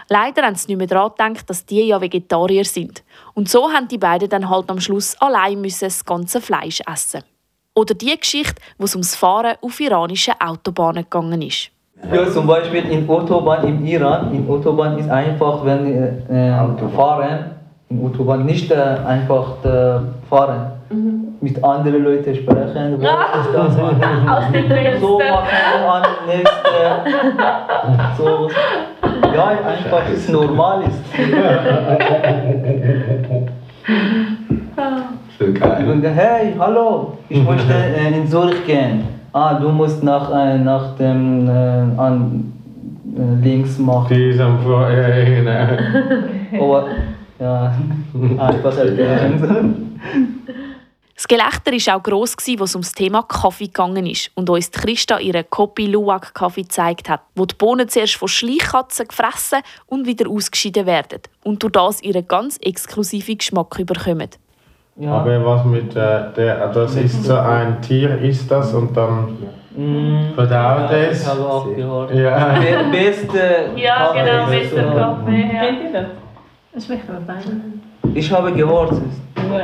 [0.09, 3.03] Leider haben sie nicht mehr daran gedacht, dass die ja Vegetarier sind.
[3.33, 7.23] Und so haben die beiden dann halt am Schluss allein müssen das ganze Fleisch essen.
[7.73, 11.71] Oder die Geschichte, wo es ums Fahren auf iranischen Autobahnen gegangen ist.
[12.09, 16.07] Ja, zum Beispiel in Autobahn im Iran, in Autobahn ist einfach, wenn äh,
[16.51, 16.55] äh,
[16.95, 17.51] fahren,
[17.89, 18.75] in Autobahn nicht äh,
[19.05, 19.99] einfach äh,
[20.29, 20.71] fahren.
[20.89, 21.27] Mhm.
[21.39, 23.39] Mit anderen Leuten sprechen, wo Ah.
[23.39, 23.79] ist das.
[23.79, 23.93] Aus
[24.51, 24.99] dem.
[24.99, 26.81] So machen, an nächste.
[28.17, 28.49] So.
[29.33, 31.01] Ja, einfach ist normal ist.
[35.91, 39.20] Und, hey, hallo, ich möchte äh, in Zürich gehen.
[39.33, 42.53] Ah, du musst nach, äh, nach dem äh, an,
[43.15, 44.15] äh, links machen.
[44.15, 46.61] Diesem ja, genau.
[46.61, 46.87] Aber
[47.39, 47.73] ja,
[48.37, 49.99] einfach erklären.
[51.21, 54.71] Das Gelächter war auch gross, als es um das Thema Kaffee gegangen ist und uns
[54.71, 60.07] Christa ihren Kopi Luwak Kaffee gezeigt hat, wo die Bohnen zuerst von Schleichkatzen gefressen und
[60.07, 64.29] wieder ausgeschieden werden und durch das ihren ganz exklusiven Geschmack überkommen.
[65.09, 69.37] Aber was mit äh, der, das ist so ein Tier, ist das und dann
[70.35, 71.21] verdaut es.
[71.23, 72.13] Ich habe auch gehört.
[72.13, 72.55] Ja.
[72.59, 73.39] Be beste
[73.75, 75.41] Ja, Kaffee genau, ist bester so- Kaffee.
[75.53, 75.59] Ja.
[75.65, 76.05] Kennt ihr das?
[76.73, 77.81] Das schmeckt aber fein.
[78.13, 79.59] Ich habe gehört, Ja.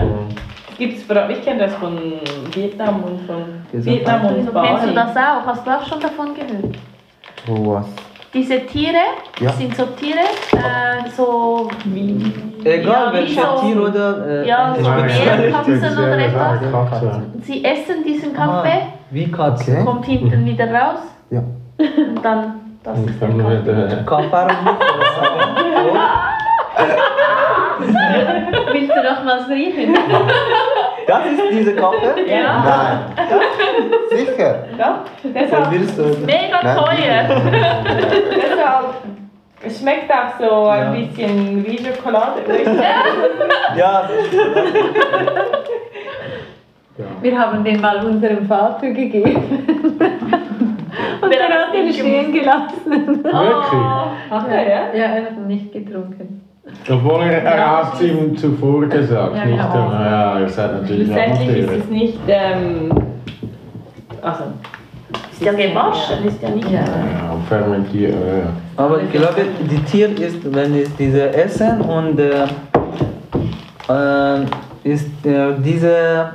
[0.77, 1.97] Gibt's ich kenne das von
[2.53, 3.99] Vietnam und von Gesundheit.
[3.99, 4.93] Vietnam und Kennst du Bali.
[4.95, 5.45] das auch?
[5.47, 6.77] Hast du auch schon davon gehört?
[7.49, 7.87] Oh, was?
[8.37, 9.01] Diese Tiere
[9.39, 9.49] Ja.
[9.49, 12.31] sind so Tiere, äh, so wie.
[12.63, 16.59] Egal Ja, wie welches so- Tier oder äh, Ja, so Meerkatzen oder etwas.
[16.91, 17.21] Katze.
[17.41, 19.71] Sie essen diesen Kaffee, Aha, wie Katze.
[19.71, 19.85] Okay.
[19.85, 20.99] kommt hinten wieder raus
[21.31, 21.39] Ja.
[21.79, 22.53] und dann.
[22.83, 23.39] Das ist der Dann
[24.05, 24.07] Kaffee.
[24.29, 24.47] Kaffee
[28.71, 29.97] Willst du noch mal riechen?
[31.07, 32.29] Das ist diese Kaffee?
[32.29, 32.63] Ja.
[32.65, 32.99] Nein.
[34.09, 34.65] Sicher?
[34.77, 35.71] Ja, deshalb?
[36.25, 37.41] Mega Nein, teuer.
[38.35, 38.93] deshalb,
[39.65, 40.91] es schmeckt auch so ein Ja.
[40.91, 42.41] bisschen wie Schokolade.
[43.77, 44.09] Ja,
[47.21, 49.65] Wir haben den mal unserem Vater gegeben.
[51.21, 53.23] Und er hat ihn stehen gelassen.
[53.23, 53.33] Wirklich?
[54.31, 54.79] Ach, ja, ja.
[54.93, 56.36] Ja, er hat ihn nicht getrunken.
[56.89, 59.57] Obwohl er, er hat es ihm zuvor gesagt, Ja, nicht?
[59.57, 59.91] genau.
[59.91, 62.19] äh, Ja, er sagt natürlich Schlussendlich ist es nicht.
[62.27, 62.91] Ähm,
[64.21, 64.43] also,
[65.31, 66.71] Ist ja gewaschen, ist ja nicht.
[66.71, 66.79] ja.
[66.79, 68.83] Ja, fermentiert, ja.
[68.83, 72.45] aber ich glaube, die Tier ist, wenn es diese essen und äh,
[73.89, 74.43] äh,
[74.83, 76.29] ist äh, diese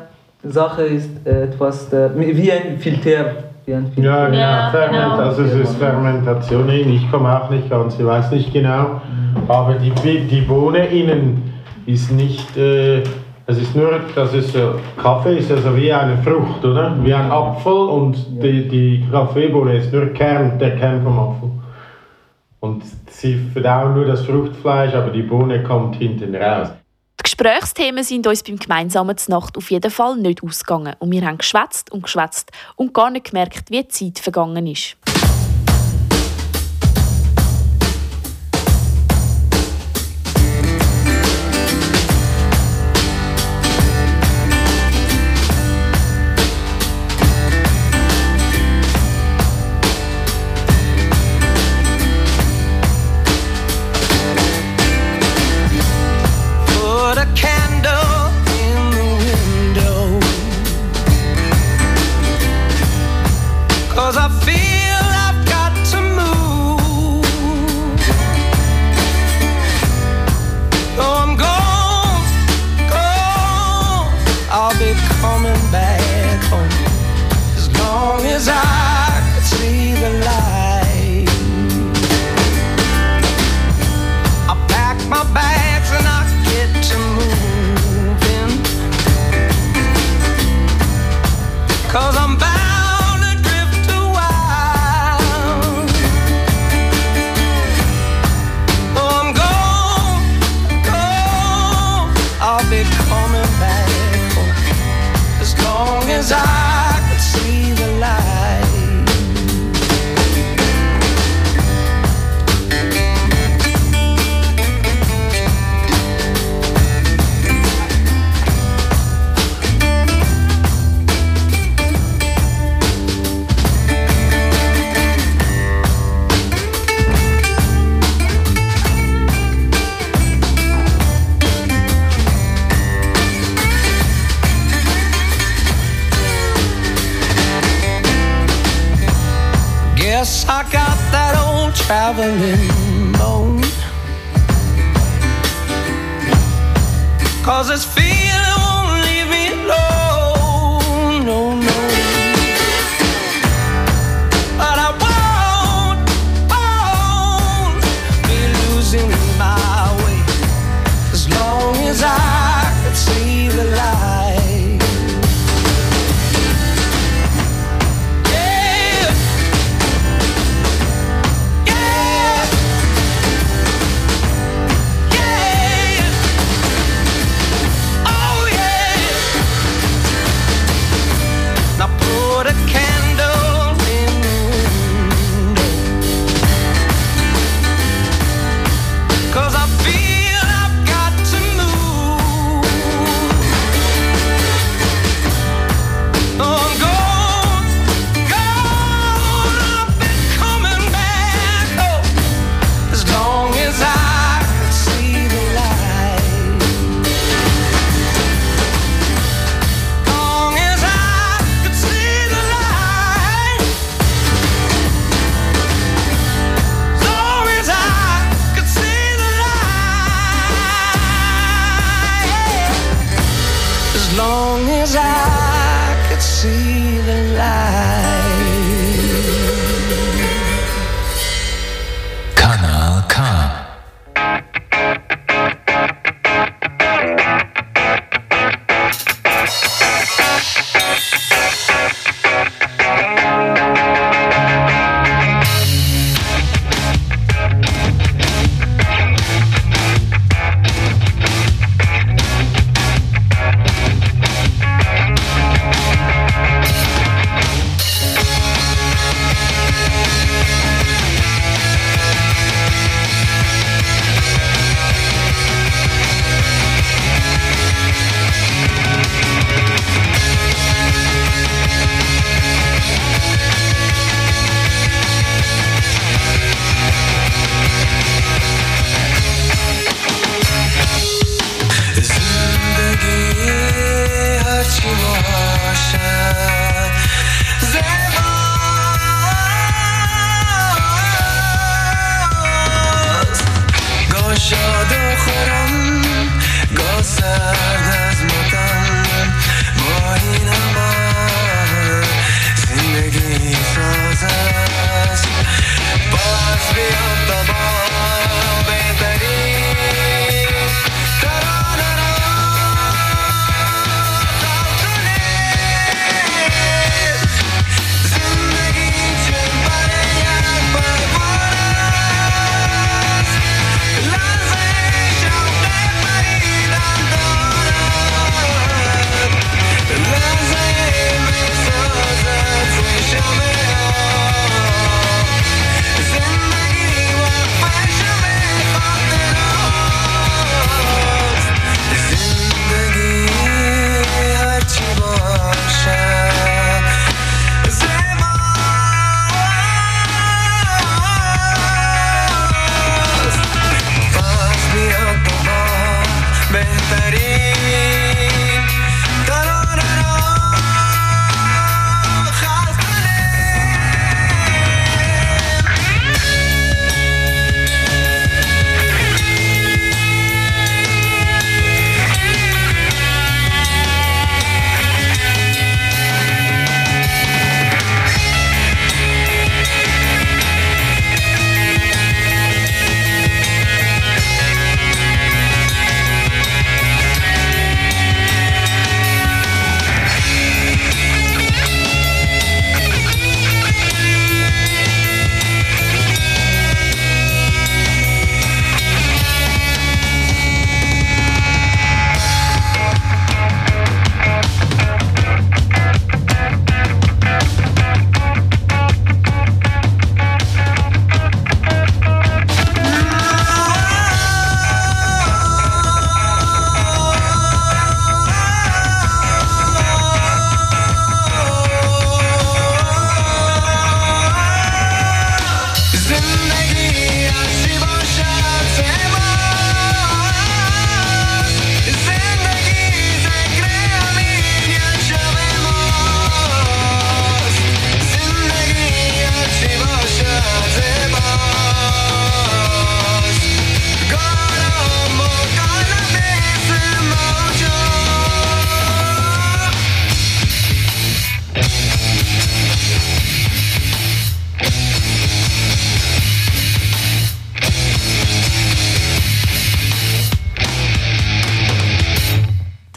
[0.44, 3.24] Sache ist etwas äh, wie ein Filter.
[3.64, 4.10] Wie ein Filter.
[4.10, 4.38] Ja, genau.
[4.38, 5.16] Ja, Ferment, genau.
[5.28, 6.68] Also es ist Fermentation.
[6.68, 9.00] Ich komme auch nicht ganz, ich weiß nicht genau.
[9.48, 11.52] Aber die, die Bohne innen
[11.86, 13.02] ist nicht, äh,
[13.46, 16.96] es ist nur, das ist so, Kaffee ist also wie eine Frucht, oder?
[17.02, 21.50] Wie ein Apfel und die, die Kaffeebohne ist nur Kern, der Kern vom Apfel.
[22.60, 26.68] Und sie verdauen nur das Fruchtfleisch, aber die Bohne kommt hinten raus.
[27.18, 31.38] Die Gesprächsthemen sind uns beim gemeinsamen Znacht auf jeden Fall nicht ausgegangen und wir haben
[31.38, 34.96] geschwätzt und geschwätzt und gar nicht gemerkt, wie die Zeit vergangen ist.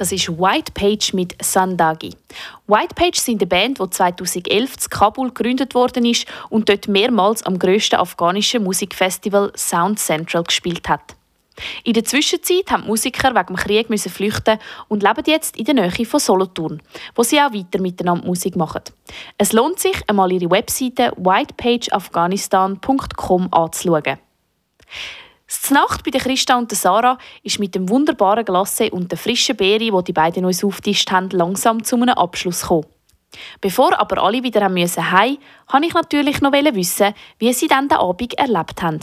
[0.06, 2.12] Das ist White Page mit Sandagi.
[2.68, 7.42] White Page sind eine Band, die 2011 in Kabul gegründet worden ist und dort mehrmals
[7.42, 11.16] am grössten afghanischen Musikfestival Sound Central gespielt hat.
[11.84, 15.66] In der Zwischenzeit haben die Musiker wegen dem Krieg müssen flüchten und leben jetzt in
[15.66, 16.84] der Nähe von Solothurn,
[17.16, 18.84] wo sie auch weiter miteinander Musik machen.
[19.40, 24.20] Es lohnt sich, einmal ihre Webseite whitepageafghanistan.com anzuschauen.
[25.48, 29.80] Die Nacht bei Christa und Sarah ist mit dem wunderbaren Glasse und der frischen Beere,
[29.92, 32.86] die die beiden uns aufgetischt haben, langsam zu einem Abschluss gekommen.
[33.62, 37.98] Bevor aber alle wieder heim müssen wollte ich natürlich noch wissen, wie sie dann den
[37.98, 39.00] Abend erlebt haben.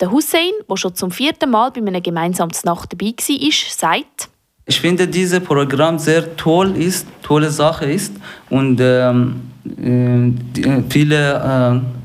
[0.00, 4.28] Der Hussein, der schon zum vierten Mal bei einem gemeinsamen Nacht dabei war, sagt,
[4.66, 8.14] Ich finde, dieses Programm sehr toll ist, tolle Sache ist
[8.50, 10.28] und ähm, äh,
[10.60, 12.01] äh, viele, äh,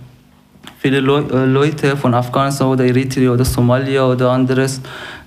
[0.80, 4.82] viele Leu äh, Leute von Afghanistan oder Eritrea oder Somalia oder anderes,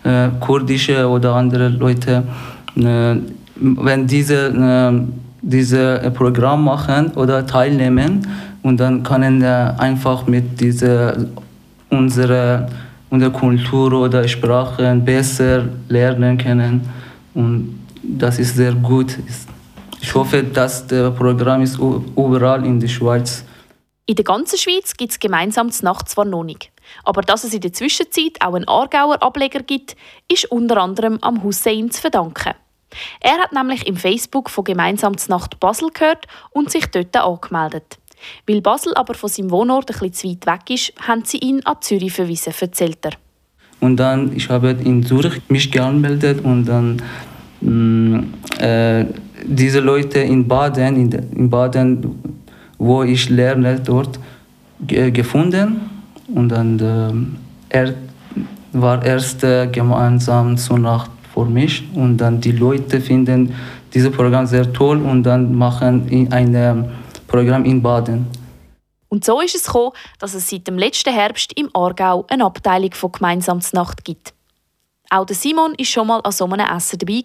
[0.05, 2.23] äh, kurdische oder andere Leute,
[2.77, 3.17] äh,
[3.57, 4.93] wenn diese, äh,
[5.43, 8.27] diese Programm machen oder teilnehmen
[8.63, 11.17] und dann können wir einfach mit dieser
[11.89, 12.69] unsere,
[13.11, 16.83] unsere Kultur oder Sprache besser lernen können
[17.35, 19.19] und das ist sehr gut.
[20.01, 23.45] Ich hoffe, dass das Programm ist überall in der Schweiz.
[24.11, 26.73] In der ganzen Schweiz gibt es gemeinsam Nacht zwar noch nicht.
[27.05, 29.95] Aber dass es in der Zwischenzeit auch einen Aargauer Ableger gibt,
[30.29, 32.55] ist unter anderem am Hussein zu verdanken.
[33.21, 37.99] Er hat nämlich im Facebook von Gemeinsam Nacht Basel gehört und sich dort angemeldet.
[38.49, 41.65] Weil Basel aber von seinem Wohnort ein bisschen zu weit weg ist, haben sie ihn
[41.65, 43.13] an Zürich verwiesen, erzählt er.
[43.79, 47.01] Und dann, ich habe in Zürich mich gemeldet und dann
[47.61, 49.07] mh, mm, äh,
[49.45, 52.40] diese Leute in Baden, in, in Baden,
[52.81, 54.19] wo ich lerne dort,
[54.87, 55.83] gefunden
[56.35, 57.37] und dann
[57.71, 57.95] äh, er
[58.73, 63.55] war erst äh, gemeinsam zur Nacht für mich und dann die Leute finden
[63.93, 66.91] dieses Programm sehr toll und dann machen ein
[67.27, 68.27] Programm in Baden.
[69.11, 72.93] Und so ist es gekommen, dass es seit dem letzten Herbst im Aargau eine Abteilung
[72.95, 74.33] von Gemeinsamsnacht gibt.
[75.11, 77.23] Auch Simon ist schon mal an so einem Essen dabei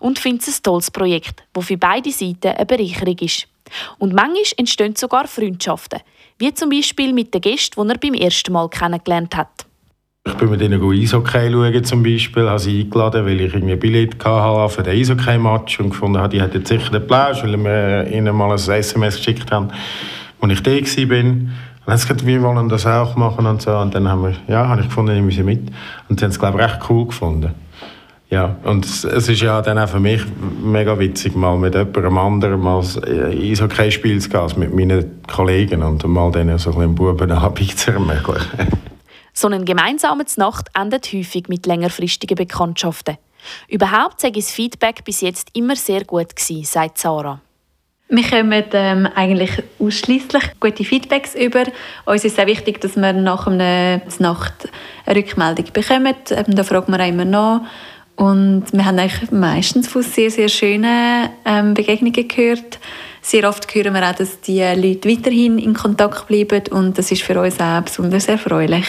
[0.00, 3.46] und findet es ein tolles Projekt, das für beide Seiten eine Bereicherung ist.
[3.98, 6.00] Und manchmal entstehen sogar Freundschaften,
[6.38, 9.66] wie zum Beispiel mit den Gästen, die er beim ersten Mal kennengelernt hat.
[10.26, 13.78] Ich bin mit ihnen Eishockey schauen zum Beispiel, habe sie eingeladen, weil ich irgendwie ein
[13.78, 18.06] Billett hatte für den Eishockey-Match und gefunden habe, die hätten sicher den Plausch, weil wir
[18.12, 19.70] ihnen mal ein SMS geschickt haben,
[20.40, 21.24] als ich da war.
[21.88, 23.74] Und sie wir wollen das auch machen und so.
[23.74, 25.70] Und dann haben wir, ja, habe ich gefunden, ich muss mit.
[26.10, 27.54] Und sie haben es, glaube ich, recht cool gefunden.
[28.30, 30.22] Ja, und es, es ist ja dann auch für mich
[30.62, 36.06] mega witzig, mal mit jemandem anderen mal ein Eishockey-Spiel zu gehen, mit meinen Kollegen und
[36.06, 38.68] mal denen so ein bisschen Bubenabend zu ermöglichen.
[39.32, 43.18] So eine gemeinsame Nacht endet häufig mit längerfristigen Bekanntschaften.
[43.68, 47.40] Überhaupt sei das Feedback bis jetzt immer sehr gut gewesen, sagt Sarah.
[48.10, 51.64] Wir kommen ähm, eigentlich ausschließlich gute Feedbacks über.
[52.06, 54.68] Uns ist sehr wichtig, dass wir nach einer Nacht
[55.06, 56.14] eine Rückmeldung bekommen.
[56.30, 57.60] Ähm, da fragen wir auch immer nach.
[58.18, 62.80] Und wir haben eigentlich meistens von sehr, sehr schönen ähm, Begegnungen gehört.
[63.22, 67.22] Sehr oft hören wir auch, dass die Leute weiterhin in Kontakt bleiben und das ist
[67.22, 68.86] für uns auch besonders erfreulich,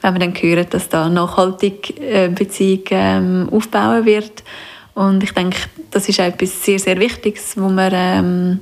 [0.00, 4.44] wenn wir dann hören, dass da nachhaltig äh, Beziehung ähm, aufbauen wird.
[4.94, 5.58] Und ich denke,
[5.90, 8.60] das ist etwas sehr, sehr Wichtiges, wo, wir, ähm,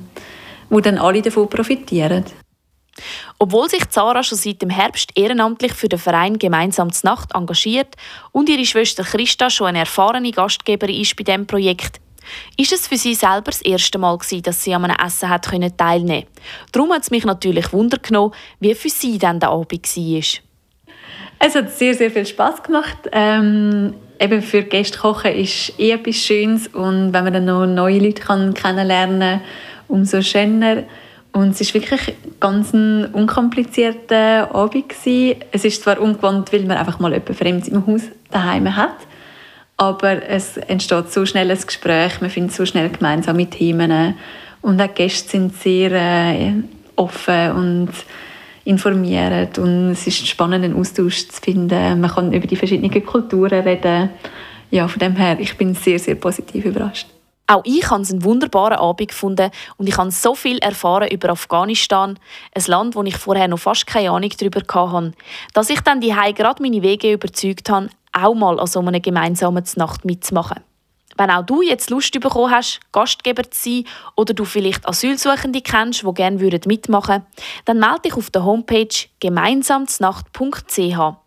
[0.69, 2.25] wo dann alle davon profitieren.
[3.39, 7.95] Obwohl sich Zara schon seit dem Herbst ehrenamtlich für den Verein Gemeinsam zur Nacht engagiert
[8.31, 11.99] und ihre Schwester Christa schon eine erfahrene Gastgeberin ist bei diesem Projekt,
[12.57, 15.45] ist es für sie selber das erste Mal gewesen, dass sie an einem Essen hat
[15.45, 16.27] teilnehmen konnte.
[16.71, 20.23] Darum hat es mich natürlich Wunder genommen, wie für sie dann der Abend war.
[21.39, 22.97] Es hat sehr, sehr viel Spaß gemacht.
[23.11, 27.99] Ähm, eben für Gäste kochen ist eh etwas Schönes und wenn man dann noch neue
[27.99, 29.41] Leute kennenlernen kann,
[29.87, 30.83] umso schöner.
[31.37, 34.89] Und es war wirklich ganz ein unkomplizierter Abend.
[34.89, 35.35] Gewesen.
[35.51, 38.95] Es ist zwar ungewohnt, weil man einfach mal jemanden Fremdes im Haus daheim hat,
[39.77, 44.15] aber es entsteht so schnell ein Gespräch, man findet so schnell gemeinsame Themen
[44.61, 46.53] und auch die Gäste sind sehr äh,
[46.95, 47.89] offen und
[48.65, 52.01] informiert und es ist spannend, einen Austausch zu finden.
[52.01, 54.09] Man kann über die verschiedenen Kulturen reden.
[54.71, 57.07] Ja, von dem her, ich bin sehr, sehr positiv überrascht.
[57.49, 61.29] Auch ich habe es einen wunderbaren Abend gefunden und ich habe so viel erfahren über
[61.29, 62.19] Afghanistan,
[62.53, 65.13] ein Land, wo ich vorher noch fast keine Ahnung darüber hatte,
[65.53, 69.63] dass ich dann die gerade meine Wege überzeugt habe, auch mal an so einer gemeinsamen
[69.77, 70.61] Nacht mitzumachen.
[71.17, 73.85] Wenn auch du jetzt Lust bekommen hast, Gastgeber zu sein
[74.15, 77.25] oder du vielleicht Asylsuchende kennst, die gerne mitmachen würden,
[77.65, 78.87] dann melde dich auf der Homepage
[79.19, 81.26] gemeinsamsnacht.ch.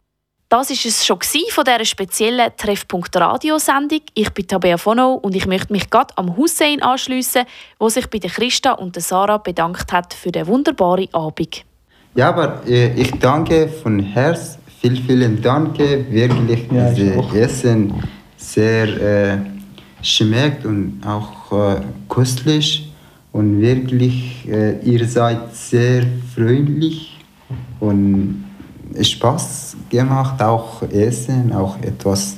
[0.51, 1.21] Das ist es schon
[1.51, 4.01] von dieser speziellen Treffpunkt Radiosendung.
[4.15, 7.45] Ich bin Tabea Fono und ich möchte mich gerade am Hussein anschließen,
[7.79, 11.65] wo sich bei der Christa und der Sarah bedankt hat für den wunderbaren Abend.
[12.17, 15.79] Ja, aber äh, ich danke von Herzen, vielen, vielen Dank.
[15.79, 17.95] Wirklich, ja, dieses Essen
[18.37, 19.39] sehr äh,
[20.03, 22.93] schmeckt und auch äh, köstlich
[23.31, 26.03] und wirklich, äh, ihr seid sehr
[26.35, 27.17] freundlich
[27.79, 28.50] und
[29.01, 32.37] Spaß gemacht, auch Essen, auch etwas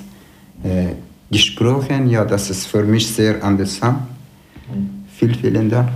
[0.62, 0.94] äh,
[1.30, 2.08] gesprochen.
[2.08, 3.98] Ja, das ist für mich sehr interessant.
[5.16, 5.90] Vielen, vielen Dank.